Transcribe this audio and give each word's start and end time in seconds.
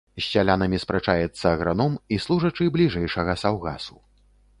З 0.19 0.21
сялянамі 0.33 0.77
спрачаецца 0.83 1.45
аграном 1.57 1.93
і 2.17 2.19
служачы 2.25 2.67
бліжэйшага 2.79 3.37
саўгасу. 3.43 3.95